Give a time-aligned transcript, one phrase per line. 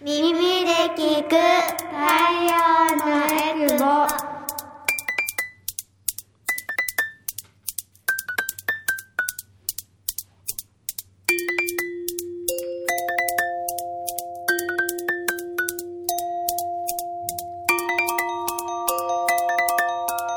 [0.00, 1.96] 耳で聞く太
[2.44, 2.54] 陽
[2.94, 3.84] のエクボ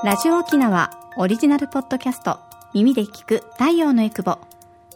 [0.03, 2.39] ラジオ沖縄オリジナルポッドキャスト
[2.73, 4.39] 耳で聞く太陽のエクボ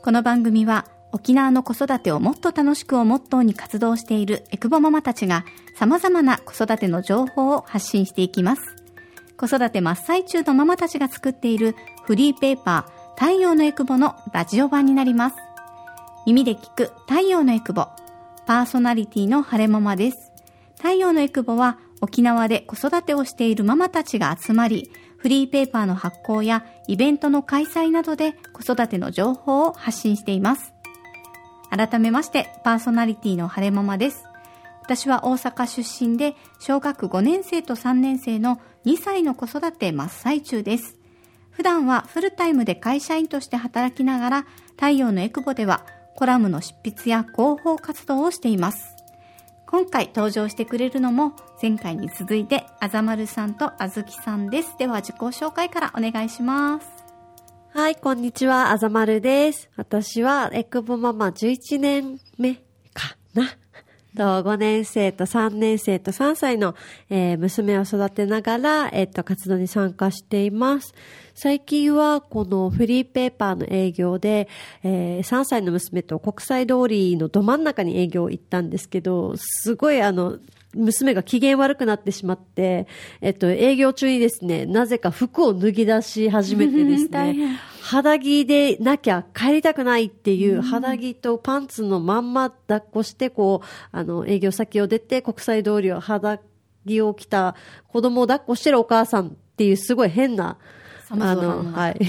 [0.01, 0.85] この番組は
[1.15, 8.75] 沖縄の子育てをもっと楽しくをモットーに活動しているエクボママたちが様々な子育ての情報を発信していきます。
[9.37, 11.73] 子育て真っ最中のママたちが作っている
[12.03, 15.37] フリーペーパー太陽のエクボのラジオ版になります。
[16.25, 17.87] 耳で聞く太陽のエクボ
[18.45, 20.33] パーソナリティの晴れママです。
[20.75, 30.74] 太陽のエクボは沖縄で子育てをしているママたちが集まり、フリーペーパーの発行やイベントの開催などで子育ての情報を発信しています。
[31.69, 34.25] 改めまして、パーソナリティの晴れママです。
[34.81, 40.97] 私は大阪出身で、小学5年生と3年生の2歳の子育て真っ最中です。
[41.49, 45.85] 普段はフルタイムで会社員として働きながら、太陽のエクボでは
[46.15, 48.95] コラムの執筆や広報活動をしています。
[49.67, 54.77] 今回登場してくれるのも前回に続いてあざまるさんとあずきさんです。
[54.77, 56.94] では自己紹介からお願いします。
[57.75, 59.69] はい、こんにちは、あざまるです。
[59.75, 62.55] 私はエクボママ11年目
[62.93, 63.49] かな。
[64.15, 66.73] と5年生と3年生と3歳の、
[67.09, 70.93] えー、娘を育てながら、えっ、と、活動に参加しています。
[71.33, 74.47] 最近はこのフリーペーパーの営業で、
[74.81, 80.39] えー、3歳の娘と国際通りのど真ん中に営業行ったんですけど、すごいあの、
[80.75, 82.87] 娘が機嫌悪くなってしまって、
[83.21, 96.39] えっと、営業中にですね、なぜか服を脱ぎ出し始めてですね、 肌着でなきゃ帰りたくないっていう肌着とパンツのまんま抱っこして、こう、あの、営業先を出て国際通りを肌
[96.85, 97.55] 着を着た
[97.87, 100.57] 子供を抱っこしてるお母さんっていうすごい変な、
[101.21, 101.99] あの、はい。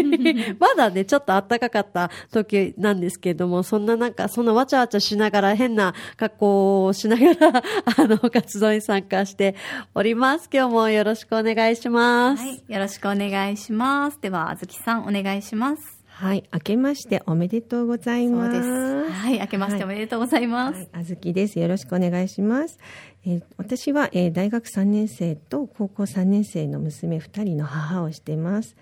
[0.58, 7.62] まだね、ちょっと暖かかった時なんですけれども、そんななんか、そんなわちゃわちゃしながら、変な格好をしながら、
[7.96, 9.54] あの、活動に参加して
[9.94, 10.48] おります。
[10.52, 12.42] 今日もよろしくお願いします。
[12.42, 12.62] はい。
[12.68, 14.18] よろしくお願いします。
[14.20, 15.95] では、あずきさん、お願いします。
[16.18, 19.10] はい、明けましておめでとうございます。
[19.10, 20.78] はい、明けましておめでとうございます。
[20.78, 21.60] はい、あずきです。
[21.60, 22.78] よろしくお願いします。
[23.26, 28.76] えー、私は、えー、大学3年生と高校3年生の娘2人の母をしています。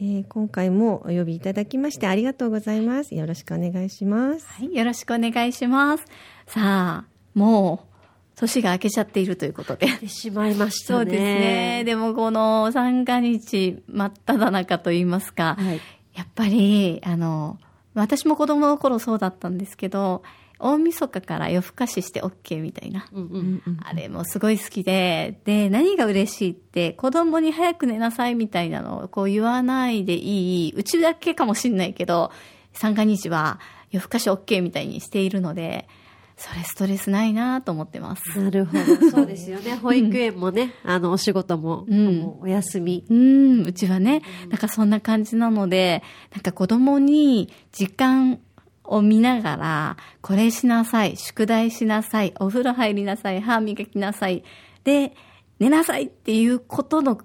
[0.00, 3.14] えー、今回もお呼びいただきましてありがとうございます。
[3.14, 4.46] よろしくお願いします。
[4.48, 6.04] はい、よろしくお願いします。
[6.48, 7.04] さあ、
[7.34, 7.92] もう、
[8.34, 9.86] 年が明けちゃっているということで。
[9.86, 10.98] てしまいましたね。
[10.98, 11.84] そうですね。
[11.84, 15.80] でもこの三が日真っ只中といいますか、はい、
[16.14, 17.58] やっぱり、あの、
[17.94, 20.22] 私も子供の頃そうだったんですけど、
[20.58, 32.30] 大晦日から夜更かしして OK みたいな、うんうんうん、あれもすごい好きで、で、何が嬉しいって、子供に早く寝なさいみたいなのをこう言わないでいい、うちだけかもしんないけど、
[32.72, 33.58] 三が日は
[33.90, 35.88] 夜更かし OK みたいにしているので、
[36.36, 38.40] それストレスないなと思ってます。
[38.40, 39.10] なるほど。
[39.10, 39.76] そうですよね。
[39.76, 43.04] 保育園もね、あの、お仕事も、うん、もお休み。
[43.08, 48.40] うん、うちはね、なんかそんな感じなので、なんか子供に時間
[48.84, 54.42] を見ながら、これしなさい、宿題しなさい、お風呂入りなさい、歯磨きなさい、
[54.84, 55.14] で、
[55.58, 57.20] 寝なさいっていうことの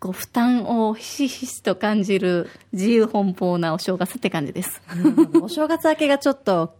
[0.00, 4.80] こう負担をひしひしと感じる自由奔放なお正月って感じです。
[5.42, 6.74] お正月明けがちょっと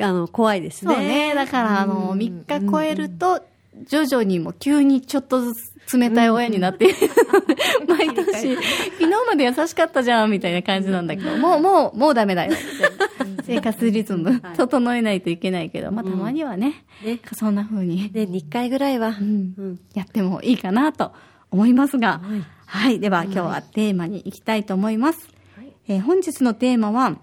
[0.00, 0.94] あの、怖いですね。
[0.94, 1.34] そうね。
[1.34, 3.40] だから、あの、3日超えると、
[3.86, 5.54] 徐々にも急にちょっとず
[5.86, 6.94] つ冷たい親になって、
[7.88, 8.60] 毎年、 昨
[8.98, 12.52] 日まで優しかったじゃん、みたいな感じなんだけど、もう、もう、もうダメだよ、
[13.44, 17.20] 生活リズム、整えないといけないけど、まあ、たまにはね、ね。
[17.34, 18.10] そんな風に。
[18.10, 21.12] で、2回ぐらいは、うん、やってもいいかなと
[21.50, 23.00] 思いますが、はい、はい。
[23.00, 25.28] では、今日はテーマに行きたいと思います。
[25.56, 27.16] はい、えー、本日のテーマは、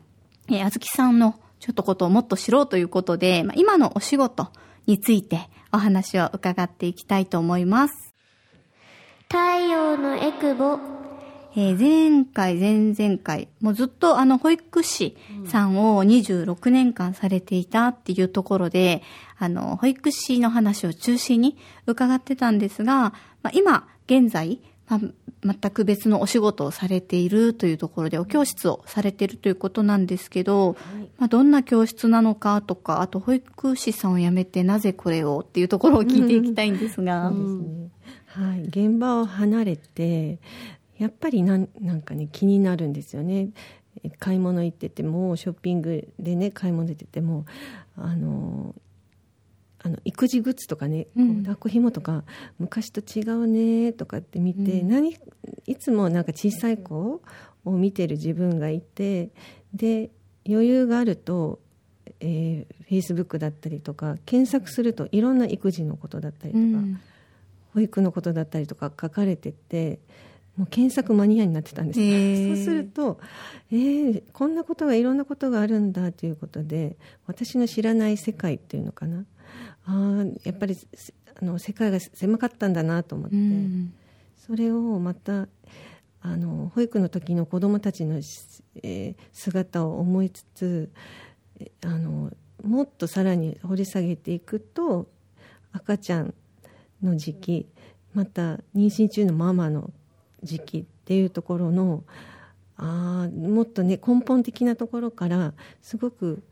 [0.50, 4.50] えー、あずきさんのちょっとことをもっと知ろうということで、まあ、今のお仕事
[4.86, 8.14] についてお話を伺っていきたいと思います。
[9.30, 9.38] 太
[9.70, 10.80] 陽のエクボ。
[11.60, 15.18] えー、前回、前々回、もうずっとあの保育士
[15.48, 19.02] さんを26年間されていたっていうところで、
[19.40, 21.58] あの、保育士の話を中心に
[21.88, 25.00] 伺ってたんですが、まあ、今、現在、まあ、
[25.44, 30.76] 全く別のお仕事をされているというところでお教室をされているということなんですけど、はい、
[31.18, 37.30] まあ、どんな教室なのかとかあと保育士さんを辞めてなぜこれをっていうところを聞いていきたいんですが。
[37.32, 37.90] そうですね
[38.28, 40.38] はい、現場を離れて
[41.00, 43.50] やっぱりなんなんかね気になるんですよね。
[44.20, 47.46] 買い物行っててもショッピングでね買い物出てても
[47.96, 48.76] あの
[49.88, 51.38] あの育児グッズとかね、うん。
[51.44, 52.26] 抱っこ紐とか
[52.60, 54.90] 昔と違うねとかって見て、うん。
[54.90, 55.18] 何
[55.66, 57.22] いつもなんか小さい子
[57.64, 59.30] を見てる自分がいて
[59.74, 60.12] で
[60.48, 61.60] 余裕があると、
[62.20, 67.00] えー、Facebook だったりとか検索するといろんな育児のことだったりとか、うん。
[67.74, 70.00] 保育のことだったりとか書かれてて
[70.58, 72.56] もう検索マニアになってたんです、へー。
[72.56, 73.20] そうすると、
[73.72, 76.98] えーこんなことがいろんなことがあるんだということで
[77.28, 79.26] 私の知らない世界っていうのかな
[79.88, 83.94] あーやっぱりせあの世界が狭かったんだなと思って、うん。
[84.36, 85.48] それをまた
[86.22, 90.92] あの保育の時の子どもたちの、しえー姿を思いつつ
[91.60, 92.32] えあの
[92.64, 95.08] もっとさらに掘り下げていくと
[95.72, 96.34] 赤ちゃん
[97.02, 97.68] の時期
[98.14, 99.92] また妊娠中のママの
[100.44, 102.04] 時期っていうところの
[102.78, 106.44] あーもっとね根本的なところからすごく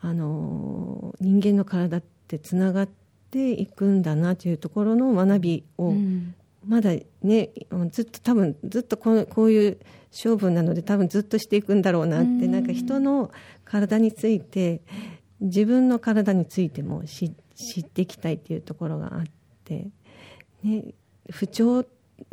[0.00, 2.88] あの人間の体ってつながっ
[3.30, 6.34] ていくんだなというところの学びを、うん。
[6.66, 6.90] まだ
[7.22, 7.50] ね
[7.92, 9.78] ずっと多分ずっとこうこういう
[10.10, 12.50] 勝負なので多分ずっとしていくんだろうなって、うん。
[12.50, 13.30] なんか人の
[13.64, 14.82] 体について
[15.40, 19.24] 自分の体についても知知っていきたいっていうところがあっ
[19.64, 19.88] て、
[20.62, 20.84] ね、
[21.30, 21.84] 不調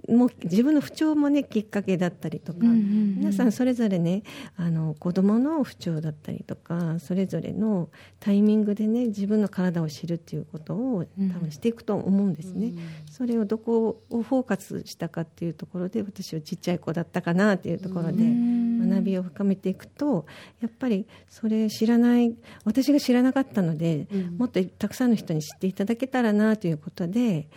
[0.09, 3.15] も自分の不調もねきっかけだったりとか、うんうんうん。
[3.17, 4.23] 皆さんそれぞれね
[4.55, 7.89] あの子供の不調だったりとかそれぞれの
[8.19, 11.31] タイミングでね自分の体を知るっていうことをうん。
[11.31, 12.73] 多分していくと思うんですね。
[13.11, 18.89] それをどこをフォーカスしたかっていうところで私はちっちゃい子だったかなっていうところでうん。
[18.89, 20.27] 学びを深めていくと
[20.61, 22.35] やっぱりそれ知らない
[22.65, 24.37] 私が知らなかったので、うん。
[24.37, 27.47] もっとたくさんの人に知っていただけたらなということで、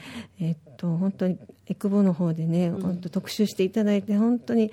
[0.41, 4.73] えっと、本当にエクボの方でね、本当特集していただいて本当に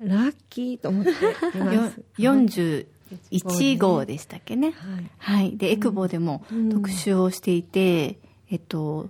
[0.00, 2.00] ラッキーと思っています。
[2.18, 4.72] よ41号でしたっけね。
[4.72, 5.10] はい。
[5.18, 5.56] はい。
[5.56, 6.70] で、エクボでもうん。
[6.70, 8.18] 特集をしていて、
[8.50, 9.08] えっと、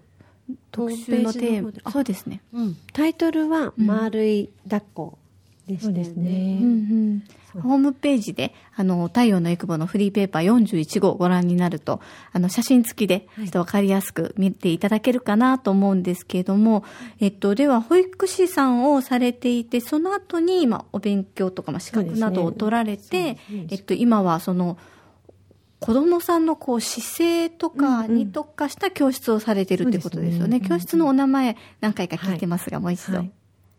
[0.70, 2.40] 特集のテーマそうですね。
[2.52, 2.76] うん。
[2.93, 5.19] タイトルは「丸い抱っこ」
[5.67, 6.31] でしたよそうですね。
[6.31, 6.59] ね。
[6.61, 7.23] うん
[7.55, 7.63] うん。
[7.63, 12.01] ホームページで、あの、太陽のエクボのフリーペーパー41号をご覧になると、
[12.33, 16.85] あの、写真付きで、ちょっとわかりやすく見ていただけるかなと思うんですけれども、
[17.19, 23.67] えっと、では、保育士さんをされていて、その後に、まあ、お勉強とか、まあ、資格などを取られて、そうですね。
[23.71, 24.79] えっと、今は、その、
[25.81, 30.57] 子供さんのこう姿勢とかに特化した教室をされてるってことですよね。
[30.57, 30.69] そうですね。
[30.69, 33.19] 教室のお名前何回か聞いてますが、もう一度。
[33.19, 33.33] はい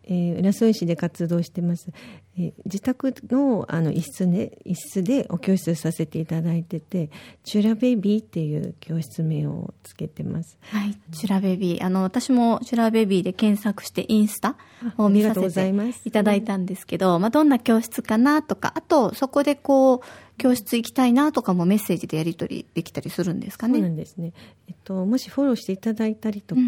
[0.07, 1.91] えー浦添市で活動してます、
[2.37, 7.09] えー自宅のあの一室で一室でお教室させていただいてて
[7.43, 10.57] チュラベビーっていう教室名をつけてます。
[10.71, 11.85] はい、チュラベビー。
[11.85, 14.55] あの、私もチュラベビーで検索してインスタ
[14.97, 16.01] を見させてざいます。
[16.05, 19.99] いただいたんですけど、まあ、どんな教室かなとか、あと、そこでこう、
[20.37, 23.89] 教室行きたいなとかもメッセージでやり取りできたりするんですかそうなね。
[23.89, 24.33] んですね、
[24.67, 26.61] えっと、もしフォローしていただいたりとか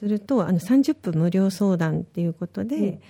[0.00, 3.00] すると、あの30分無料相談っていうことで、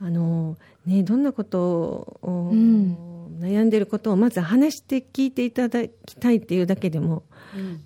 [0.00, 2.96] あのね、どんなことを、うん。
[3.38, 7.22] 悩んでることをまず話して聞いていただきたいっていうだけでも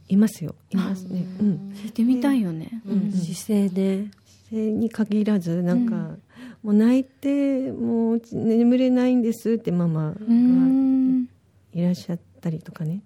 [0.08, 0.54] いますよ。
[0.70, 1.26] いますね。
[1.40, 1.74] うん。
[1.76, 2.82] 聞いてみたいよね。
[2.88, 3.12] うん。
[3.12, 4.10] 姿勢ね。
[4.48, 6.16] それに限らずなんか、
[6.62, 11.28] もう泣いてもう眠れないんですってママがうん。
[11.74, 13.02] いらっしゃったりとかね、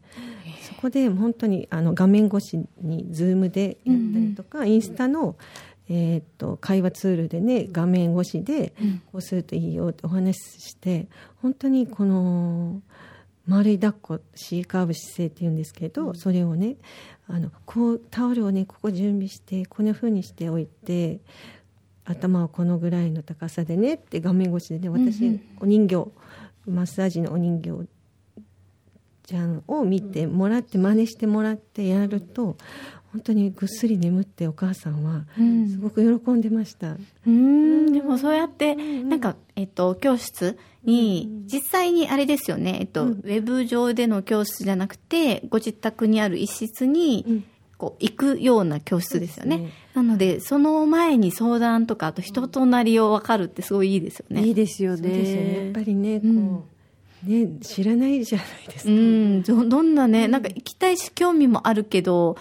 [0.68, 5.36] そこで本当にあの画面越しに Zoom でやったりとか、インスタの、
[5.88, 8.74] えーっと会話ツールでね画面越しで
[9.10, 11.06] こうするといいよってお話しして
[11.40, 12.82] 本当にこの
[13.46, 16.76] 丸い抱っこ C カーブ姿勢っていうんですけど、それをね
[17.26, 21.20] あのこうタオルをねここ準備してこんな風にしておいて
[22.04, 26.10] 頭をこのぐらいの高さでねって画面越しでね私、お人形
[26.66, 27.88] マッサージのお人形
[29.28, 32.56] ちゃんを見てもらって真似してもらってやると
[33.12, 35.68] 本当にぐっすり眠ってお母さんはうん。
[35.68, 36.96] すごく喜んでました。
[37.26, 47.44] うん、でもそうやって、なんか、えっと、教室に、実際にあれですよね、えっと、ウェブ上での教室じゃなくて、ご自宅にある一室に、
[47.78, 49.58] こう、行くような教室ですよね。
[49.58, 49.72] ね。
[49.94, 54.42] なので、その前に相談とか、あと人となりを分かるってすごいいいですよね。
[54.42, 55.54] いいですよそうですよね。
[55.54, 55.80] やっねぱ。
[55.80, 56.77] りねこう、
[57.24, 58.92] ね知らないじゃないですか。
[58.92, 62.36] うん、どどんなね、なんか行きたいし興味もあるけど、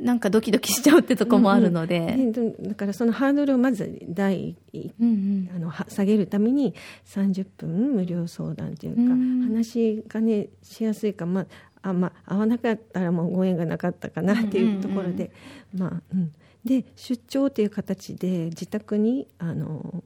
[0.00, 2.00] なんかドキドキしちゃうってとこもあるので。
[2.00, 5.50] ねでだからそのハードルをまず第一うんうん。
[5.54, 6.74] あのは下げるために
[7.06, 11.46] 30分無料相談というか、うん話がねしやすいかまあ
[11.82, 15.30] あまあ合わなかったらもうご縁がなかったかなっていうところで、
[15.74, 16.32] まあうん。
[16.64, 20.02] で出張という形で自宅にあの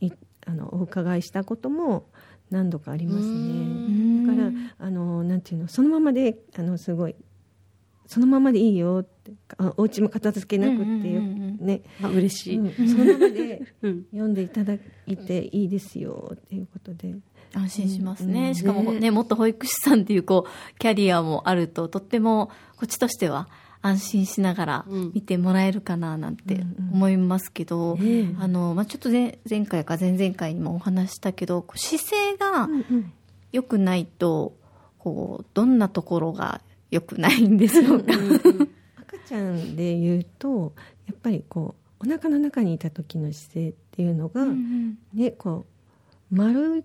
[0.00, 0.10] い
[0.46, 2.06] あのお伺いしたことも
[2.52, 4.26] 何度かありますね。
[4.26, 7.16] だからあのなんていうのそのままであのすごい
[8.06, 14.04] そのままでいいよってあお家も片付けなくっていう,、うんうんうんね、あ嬉しい、うんそのままでうん。
[14.10, 14.74] 読んでいただ
[15.06, 17.14] いていいですよっていうことで。
[17.54, 18.54] 安心しますね、うん。
[18.54, 19.10] しかもね。
[19.10, 23.48] 元保育士さんっていうこうキャリアもあるととってもこっちとしては
[23.82, 25.12] 安心しながらうん。
[25.12, 26.94] 見てもらえるかななんてうんうん。
[26.94, 28.34] 思いますけど、ええ。
[28.38, 33.12] あのまあ、ちょっと前前回か前々回にもお話したけどこう姿勢がうんうん。
[33.50, 34.54] 良くないと
[34.98, 36.60] こうどんなところが
[36.90, 38.12] 良くないんでしょうか？
[38.96, 40.72] 赤ちゃんで言うと
[41.06, 44.46] やっぱりこうお腹の中にいた時の姿勢っていうのが、
[45.12, 45.66] ねこ
[46.30, 46.84] う丸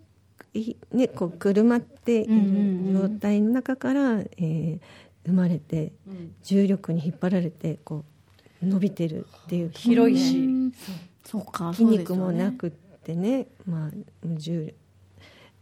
[0.53, 2.93] いねこうくるまっていうんうんうん。
[2.93, 4.79] る状態の中から、えー
[5.27, 5.91] 生まれて
[6.41, 8.05] 重力に引っ張られてこ
[8.61, 9.71] う伸びてるっていう。
[9.71, 10.39] 広いし。
[10.39, 10.73] うん。
[11.23, 12.69] そうか筋肉もなくっ
[13.03, 13.47] てね。
[13.65, 13.91] まあ、
[14.25, 14.75] 無重力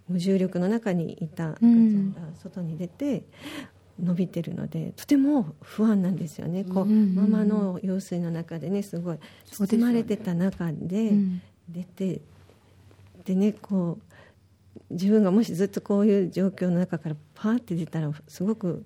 [0.08, 3.24] 無重力の中にいた赤ちゃうんんが外に出て
[4.00, 6.64] 伸びてるので、とても不安なんですよね。
[6.64, 6.90] こう、うん。
[6.90, 9.20] うんうんママの羊水の中でねすごい
[9.52, 11.42] 包まれてた中でうん。
[11.68, 12.22] 出て、
[13.26, 18.86] でねこう自分がもしずっとこういう状況の中からパーって出たらすごく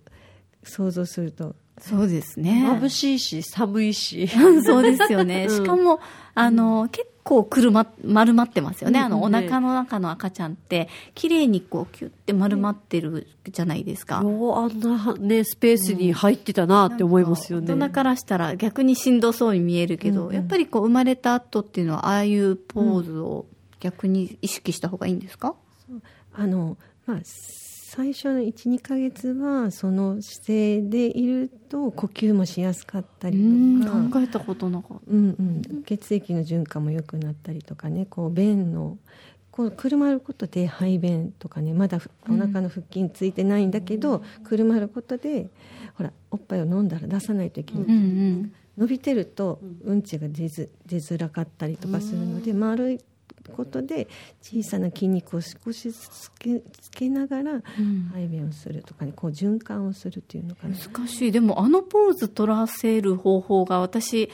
[0.69, 1.55] 想像すると。
[1.79, 2.65] そうですね。
[2.67, 4.27] 眩しいし寒いし。
[4.63, 5.47] そうですよね。
[5.49, 5.55] うん。
[5.55, 5.99] しかも、
[6.35, 8.99] あの、結構くるま、丸まってますよね。
[8.99, 9.23] あの、うん。
[9.23, 14.21] お腹の中の赤ちゃんって、綺麗にこう、キュッて丸まってるじゃないですか。
[14.21, 20.35] ようあんなねスペースに入ってたなって思いますよね、大人からしたら逆にしんどそうに見えるけど、うんうん。
[20.35, 23.45] やっぱりこう、生まれた後っていうのは、ああいうポーズを
[23.79, 25.55] 逆に意識した方がいいんですか、
[26.33, 27.17] あのまあ
[27.91, 34.19] 最初の12ヶ月はその姿勢でいると呼吸もしやすかったうりん、とか。
[34.19, 35.03] 考えたことなかった。
[35.08, 35.36] うん
[35.74, 38.05] うん、血液の循環も良くなったりとかね。
[38.05, 39.00] こう便の
[39.50, 41.74] こうくるまることで排便とかね。
[41.74, 45.50] まだふお腹の腹筋ついてないんだけど、くるまることで
[45.96, 48.53] ほらおっぱいを飲んだら出さないといけない、うんうん。
[48.77, 50.03] 伸びてるとうん。
[50.03, 53.00] ちが出ず出づらかったりとかするので丸い
[53.49, 54.07] ことで
[54.41, 58.09] 小さな筋肉を少しずつつけつけながらうん。
[58.13, 60.75] 排便をするとかねこう循環をするっていうのかな。
[60.75, 61.31] 難しい。
[61.31, 64.29] でも、あのポーズ取らせる方法が私、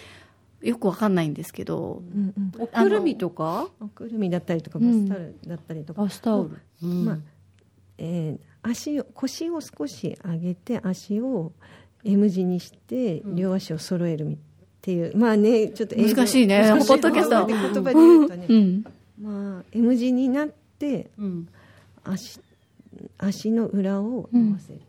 [0.61, 2.51] よくわかんないんですけど、うんうん。
[2.57, 3.67] おくるみとか？
[3.79, 5.07] おくるみだったりとかうん。
[5.07, 7.05] バスタオルだったりとか、バスタオル、うん。
[7.05, 7.17] まあ
[7.97, 11.51] えー足を腰を少し上げて足を
[12.03, 14.37] M 字にして両足を揃えるみっ
[14.81, 16.73] ていう、まあねちょっと難しいね。
[16.87, 17.45] ポッドキャスト。
[17.45, 18.85] 言葉で言うとね、うん。
[19.19, 21.47] まあ M 字になってうん。
[22.03, 22.39] 足
[23.17, 24.81] 足の裏を合わせる、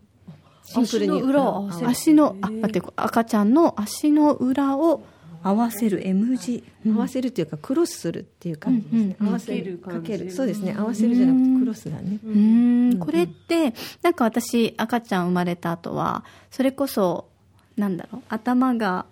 [0.65, 1.89] シンプルに足の裏を合わせる。
[1.89, 5.03] 足の、あ、待って、赤ちゃんの足の裏を
[5.43, 6.65] 合わせる M 字。
[6.87, 9.79] 合わせるっていうかクロスするっていう感じですね、うんうん合わせる。
[9.79, 10.75] かけるそうですね。
[10.77, 12.19] 合わせるじゃなくてクロスだね。
[12.25, 17.29] うーん、これって、なんか私、赤ちゃん生まれた後は、それこそ、
[17.77, 19.07] なんだろう、頭が、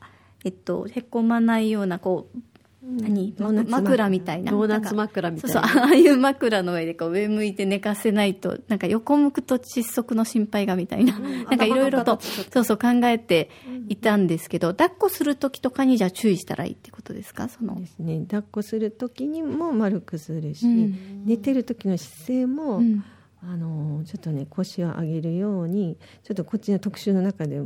[0.45, 2.39] えっと、へこまないような、こう、
[2.87, 3.35] 何？
[3.39, 4.53] 枕みたいな？
[4.53, 5.61] ドーナツ枕みたいな。
[5.63, 12.19] ああいう枕の上でこう上向いて寝かせないと、なんか横向くと窒息の心配がみたいな、 なんかいろいろと、
[12.53, 13.51] そうそう考えて
[13.89, 17.49] いたんですけど、抱っこする時とかにじゃあ注意したらいいってことですか？
[17.49, 17.75] その。
[17.81, 17.87] で。
[17.87, 18.21] すね。
[18.27, 21.25] 抱っこする時にも丸くするし、うん。
[21.25, 23.03] 寝てる時の姿勢も、うん。
[23.47, 27.61] あのちょっとね腰を上げるようにちょっとこっちの特集の中で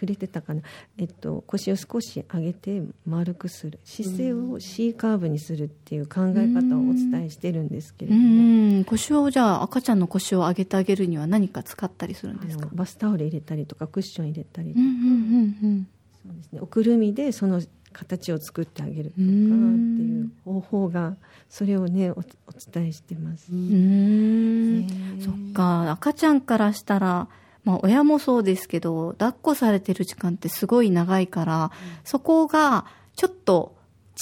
[0.00, 0.62] 触れてたかな、
[0.96, 3.78] えっと、腰を少し上げて丸くする。
[3.84, 12.68] 姿勢を C カーブにするっていう考え方をお伝えしてるんですけれうども、ん、腰をじゃあ赤ちゃんの腰を上げてあげるには何か使ったりするんですか？
[12.72, 15.88] バスタオル入れたりとかクッション入れたり、うんうんうん
[16.22, 21.16] そうですね、おくるみでその形を作ってあげるとかってうんいう方法が
[21.48, 22.22] それをねおお
[22.72, 23.52] 伝えしてます。
[23.52, 23.54] う。
[23.54, 24.86] ね。
[25.20, 27.28] そっか、赤ちゃんからしたら、
[27.64, 31.70] まあ親もそうですけど、抱っこされてる時間ってすごい長いから、
[32.04, 32.86] そこが
[33.16, 33.76] ちょっと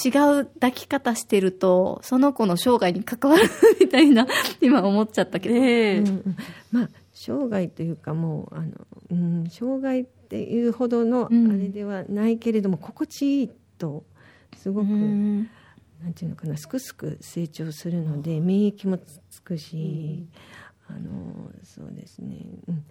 [0.04, 3.44] 違う抱き方してると、その子の生涯に関わる
[3.80, 4.26] みたいな、
[4.60, 5.54] 今思っちゃったけど。
[5.56, 6.08] ねえ、うん。
[6.08, 6.36] うん
[6.70, 6.90] まあ
[7.20, 8.70] 生涯というかもうあの、
[9.10, 11.60] うん、生涯っていうほどのあうん。
[11.60, 14.04] れではないけれども、心地いいと
[14.56, 15.48] すごく、うん。
[16.02, 18.98] なんていうのかなすくすく成長するので免疫も
[19.30, 20.28] つくし、
[20.88, 22.84] あのそうですね、うん、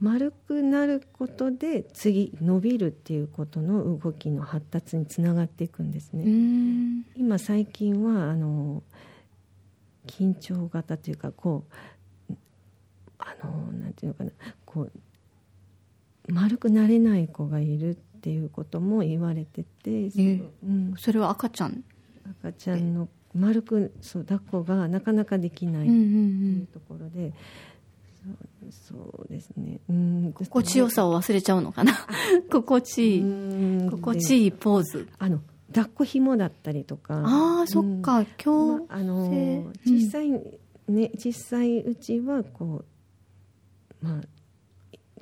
[0.00, 6.24] 丸くなることで次伸びるっていうことの動きの発達につながっていくんですね。
[6.24, 7.04] うん。
[7.16, 8.82] 今最近はあの
[10.06, 11.64] 緊張型というかこ
[12.30, 12.34] う
[13.18, 14.30] あのなんていうのかな。
[14.64, 14.92] こう
[16.32, 21.82] 丸くなれない子がいるっていうことも言われてて、えうん、それは赤ちゃん？
[22.42, 27.32] 赤ちゃんの丸くそう抱っこがなかなかできないうんうっていうんんところで、そう
[28.70, 29.80] そうですね。
[29.88, 30.32] うん。
[30.32, 31.92] 心地よさを忘れちゃうのかな
[32.50, 33.22] 心地いい。
[33.22, 35.08] うん心地いいポーズ。
[35.18, 37.22] あの抱っこ紐だったりとか。
[37.24, 38.20] ああ、そっか。
[38.20, 40.30] ま今あ、あの性実際
[40.88, 42.84] ね実際うちはこ
[44.02, 44.22] うまあ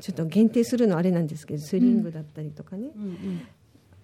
[0.00, 2.90] ちょっと限定するのはあれなんですけどスリングだったりとかね、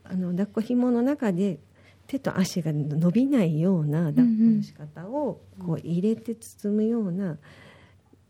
[0.04, 1.58] あの抱っこ紐の中で
[2.06, 7.38] 手と足が伸びないような抱っこの仕方をこう入れて包むような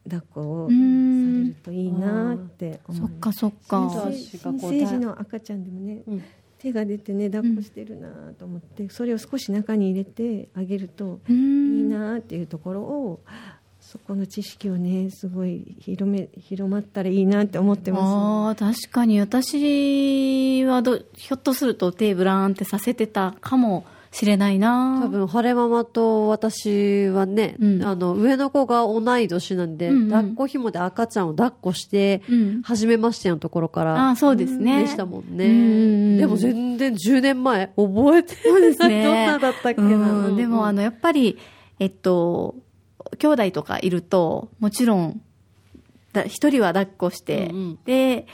[0.04, 3.38] 抱っこをされるといいなって思いそっかます。
[3.38, 4.06] そっか。
[4.09, 6.25] 足がこう新生児の赤ちゃんでもね、うん
[6.59, 11.90] 手が出てね抱っこしてるなと思って、それを少し中に入れてあげるとういいん。
[11.90, 13.21] なっていうところを
[13.80, 17.99] そこの知識をねすごい広め広まったらいいなって思ってま
[18.47, 25.00] ああ、確かに私はど、ひょっとすると手ブラーンってさせてたかもしれないな。
[25.04, 32.62] 多分、晴れママと私はね、うんあの、上の子が同い年なんで、うんうん抱っこ紐で赤ちゃんを抱っこして、うん。
[32.62, 34.83] 初めましてのところから、ああ、そうですね。
[34.83, 36.21] でしたもんうんね。
[36.21, 39.02] でも全然10年前、覚えてそうですね。
[39.04, 40.26] どんなだったっけな。
[40.28, 41.38] うんでも、あの、やっぱり、
[41.78, 42.54] えっと、
[43.19, 45.23] 兄弟とかいると、もちろん、
[46.12, 48.26] だ一人は抱っこして、うんうんで、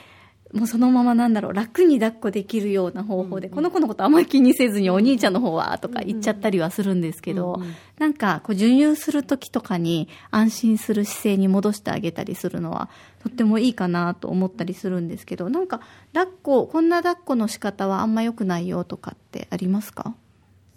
[0.53, 12.89] もうそのままなんだろう、楽に抱っこできるような方法で、この子のことあんまり気にせずにお兄ちゃんの方は、とか言っちゃったりはするんですけど、うんうんなんか、こう、授乳するときとかに安心する姿勢に戻してあげたりするのは、
[13.21, 15.81] とってもいいかなと思ったりするんですけど、なんか、
[16.13, 20.15] 抱っこ、こんな抱っこの仕方はあんま良くないよとかってありますか？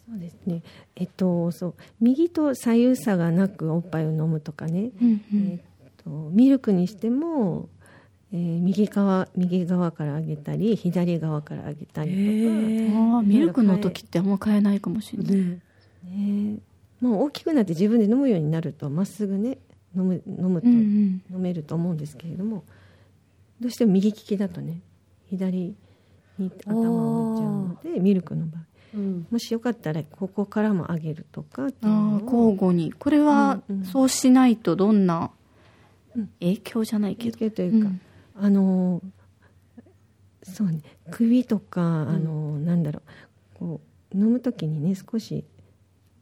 [0.06, 0.62] すそうですね。
[0.96, 1.74] えっとそう。
[2.00, 5.48] 右と左右差がなくおっぱいを飲むとかね、うんうん。
[5.48, 7.68] えっとミルクにしても、
[8.32, 12.10] えー右側右側からあげたり左側からあげたり
[12.88, 15.34] とか、ああミルクの時ってあんま買えないかもしれない。
[15.36, 15.60] ね
[16.04, 16.58] ね、
[17.00, 19.58] もう大きくなって自分で飲むようになるとまっすぐね
[19.94, 21.42] 飲む飲むとうん飲うん。
[21.42, 22.64] めると思うんですけれども、
[23.60, 24.80] どうしても右利きだとね
[25.28, 25.74] 左
[26.38, 28.62] に頭を打っちゃうのでミルクの場合。
[28.94, 29.26] うん。
[29.30, 32.92] もしよかったらここからも上げるとかっていうのをああ交互に。
[32.92, 33.84] これはうんうん。
[33.84, 35.30] そうしないとどんな
[36.16, 36.30] うん。
[36.40, 38.00] 影響じゃないけど、影響というか、うん
[38.34, 39.02] あの
[40.42, 43.02] そうね首とか、あのなんだろ
[43.54, 43.80] うこ
[44.14, 45.44] う飲む時にね少し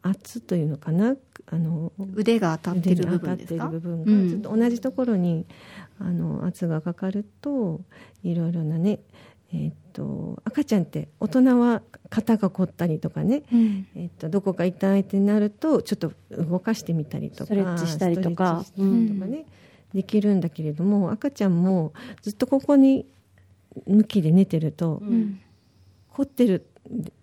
[0.03, 1.15] 圧というのかな
[1.47, 3.65] あの腕が当たってる部分ですか？
[3.65, 4.25] る部分うん。
[4.25, 5.47] がずっと同じところに
[5.99, 7.81] あの圧がかかると
[8.23, 9.01] いろいろなね
[9.53, 13.87] えーっと赤ちゃんって大人は肩が凝ったりとかね、うん。
[13.95, 18.65] えーっとどこか痛いってなるとちょっと動かしてみたりとかストレッチしたりとか。
[18.77, 18.87] とか
[19.27, 19.47] ね、
[19.95, 23.07] できるんだけれども赤ちゃんもずっとここに
[23.87, 25.41] 向きで寝てると、うん。
[26.11, 26.67] 凝ってる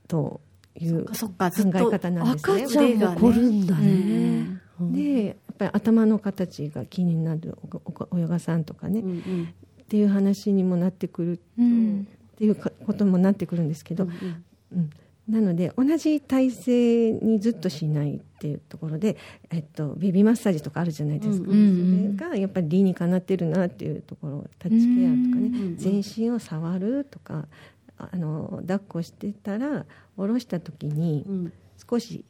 [0.08, 0.40] と
[0.80, 2.64] いうそっかず考え方なんですね。
[2.64, 3.68] 赤ちゃんも凝るん。
[3.68, 4.62] だね。
[4.80, 9.54] でやっぱり頭の形が気になるおおおヨガさんとかね、うんうん。
[9.82, 12.08] っていう話にもなってくると、うん。
[12.34, 14.44] っていうかこともなってくるんですけど、うんうん。
[14.74, 14.90] うん
[15.30, 19.18] なので同じ体勢にずっとしないっていうところで、
[19.50, 22.18] えっと、ベビーマッサージとかあるじゃないですか、うんうんうん。
[22.18, 27.46] それがやっぱり理にかなってるなっていうところタッチケアとかね、うんうん全身を触るとか
[27.98, 29.86] あの抱っこしてたら
[30.16, 31.54] 下ろした時にうん。
[31.90, 32.26] 少し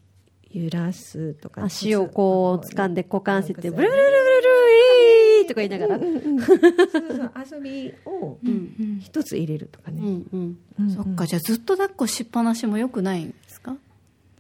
[0.51, 4.27] 揺らすとか足をこう掴んで股関節でブルブルブル
[5.47, 5.97] とか言いながら。
[5.97, 8.38] うんうんそうそう遊びを
[9.01, 10.57] 一つ入れるとかね、うんうん。
[10.79, 13.75] うんそっかじゃあずっと抱っこしっぱなしもよくないんですか？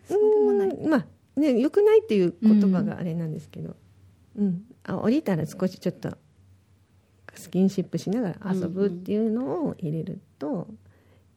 [0.07, 0.67] そうでもない。
[0.69, 1.05] うんまあ
[1.39, 3.75] ね良くないっていう言葉があれなんですけど、
[4.37, 4.63] うん。
[4.83, 6.17] あ降りたら少しちょっと
[7.35, 10.67] スキンシップしながら遊ぶっていうのを入れると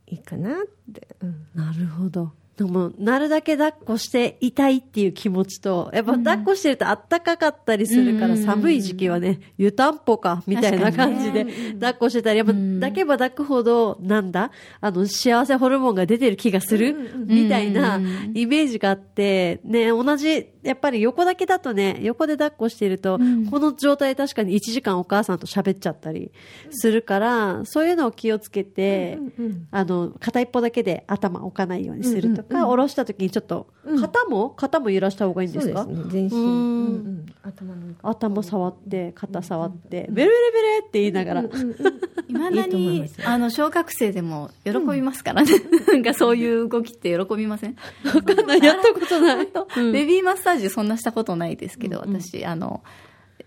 [0.06, 0.54] いいかなっ
[0.92, 1.46] て、うん。
[1.54, 2.32] なるほど。
[2.60, 8.44] でも、なるだけ抱っこしていたいっていう気持ちと、やっぱ抱っこしてるとあったかかったりするから、うん。
[8.44, 11.46] 寒い時期はね、湯たんぽか、みたいな感じで
[11.80, 12.74] 抱っこしてたり、やっぱうん。
[12.80, 14.50] 抱けば抱くほど、なんだ
[14.82, 16.94] あの、幸せホルモンが出てる気がする、
[17.24, 18.32] みたいなうん。
[18.34, 23.46] イメージがあって、ね、同じ、やっぱり横だけだとね、横で抱っこしてると、うん。
[23.46, 26.30] この状態で確かに1時間お母さんと喋っちゃったり
[26.68, 29.18] するから、そういうのを気をつけて、
[29.70, 32.56] あの、片一方だけで頭置かないようにするとか、うん。
[32.56, 34.00] うんうん下ろした時にちょっと、うん。
[34.00, 35.84] 肩も肩も揺らした方がいいんですか？
[35.84, 36.10] そうですね。
[36.10, 36.42] 全身、うん。
[36.42, 37.26] うんうん。
[37.42, 41.40] 頭の頭触って、肩触って、ベルベルベルって言いながら。
[41.40, 41.76] うんうんうん
[42.28, 45.50] いまだいいと思いにあの小学生でも喜びますからね、
[45.88, 47.76] なんかそういう動きって喜びません？
[48.04, 48.62] わかんない。
[48.62, 49.48] やったことない。
[49.78, 49.92] うん。
[49.92, 52.84] ベビーマッサージそんなしたことないですけど、私あの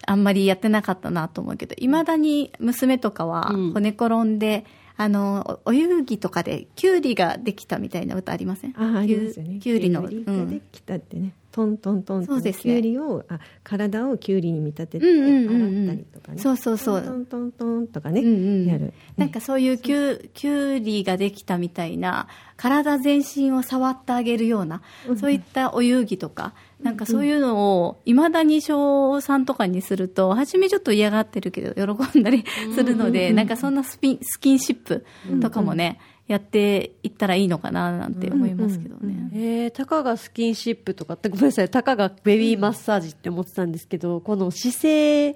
[0.05, 3.73] あんまりやってなかったなと思うけどいまだに娘とかはうん。
[3.73, 8.73] 骨転んで、あのおお遊戯とかでキュウリができたみたいな歌ありません？
[8.77, 9.59] ああありますよね。
[9.59, 12.51] きゅうりの、きゅうりがでうん、きたってね、トントントンとね。
[12.51, 15.89] きゅうりをあ体をきゅうりに見立ててうんうんうんうん。
[15.89, 16.41] 洗ったりとかね。
[16.41, 17.01] そうそうそう。
[17.03, 18.29] トントントントンとかね、うんう
[18.63, 18.91] んやる。
[19.17, 24.81] なんかそういうきゅうきゅうりができたみたいな体全身を触ってあげるような、
[25.15, 35.05] そういったお遊戯とかなんかそういうのをいまだに小3とかにすると初めちょっと嫌がってるけど喜んだりするので、なんかそんなスピンスキンシップ
[35.39, 35.99] とかもね、
[36.33, 39.29] やっていったらいいのかななんて思いますけどね。
[39.33, 45.35] えー、たかがスキンシップとかって、ごめんなさい、たかがベビーマッサージって思ってたんですけど、この姿勢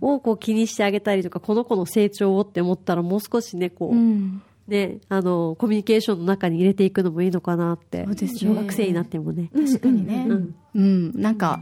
[0.00, 8.06] をこう気にしてあげたりとか、この子の成長をって思ったら、もう少しね、こう、うんね、あの、コミュニケーションの中に入れていくのもいいのかなって。
[8.06, 9.50] ね小学生になってもね。
[9.54, 10.26] 確かにね。
[10.74, 11.12] うん。
[11.14, 11.60] なんか、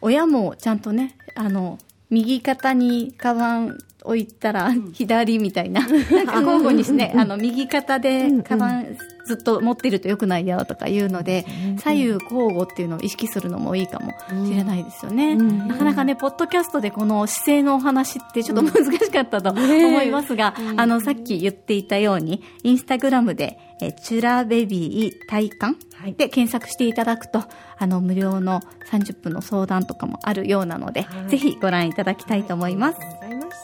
[0.00, 1.78] 親もちゃんとね、あの、
[2.14, 5.80] 右肩にカバン置いたら、左みたいな。
[5.88, 11.46] なんか交互にね、あの、右肩でカバンずっと持ってると良くないよとか言うので、
[11.78, 14.12] 左右交互っていうのを意識するのもいいかも。
[14.46, 15.34] しれないですよね。
[15.34, 19.62] なかなかね、ポッドキャストでこの姿勢のお話ってちょっと 難しかったと思
[20.02, 25.76] いますが、あの、さっき言っていたように、インスタグラムで、えチュラベビー体感
[26.12, 27.44] で検索していただくと、
[27.78, 32.98] あの、無料の30分の相談とかもあるようなので、ぜひご覧いただきたいと思います。
[32.98, 33.58] ありがとうございます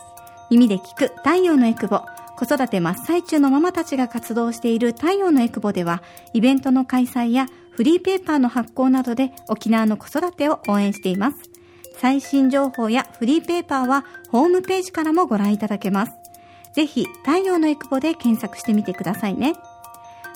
[0.51, 2.01] 耳で聞く太陽のエクボ。
[2.37, 11.37] 子育て真っ最中のママたちが活動している太陽のエクボでは、イベントの開催やフリーペーパーの発行などで沖縄の子育てを応援しています。
[11.99, 16.13] 最新情報やフリーペーパーはホームページからもご覧いただけます。
[16.75, 19.55] ぜひ、太陽のエクボで検索してみてくださいね。